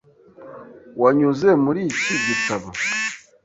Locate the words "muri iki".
1.63-2.15